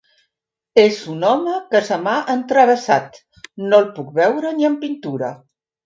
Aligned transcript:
És 0.83 1.01
un 1.15 1.27
home 1.31 1.53
que 1.75 1.83
se 1.91 1.99
m'ha 2.07 2.15
entravessat: 2.37 3.23
no 3.69 3.83
el 3.85 3.89
puc 4.01 4.13
veure 4.21 4.59
ni 4.61 4.73
en 4.73 4.81
pintura. 4.87 5.35